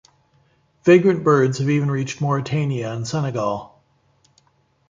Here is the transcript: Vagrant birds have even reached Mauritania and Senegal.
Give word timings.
Vagrant 0.83 1.23
birds 1.23 1.59
have 1.59 1.69
even 1.69 1.91
reached 1.91 2.21
Mauritania 2.21 2.91
and 2.91 3.07
Senegal. 3.07 3.79